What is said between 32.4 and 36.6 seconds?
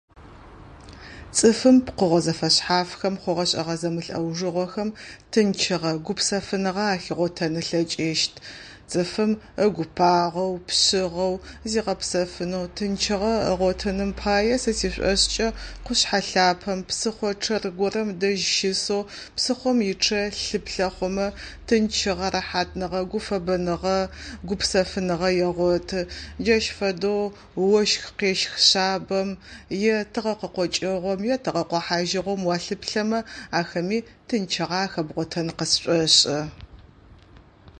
уалъыплъэмэ ахэми тынчыгъэ ахэбгъотэн къысшӏошӏы.